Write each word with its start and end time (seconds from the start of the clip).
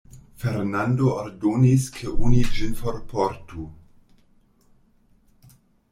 Fernando 0.43 1.09
ordonis, 1.23 1.85
ke 1.99 2.15
oni 2.29 2.41
ĝin 2.55 2.73
forportu. 2.81 3.69